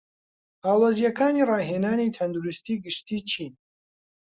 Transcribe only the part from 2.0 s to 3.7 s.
تەندروستی گشتی چین؟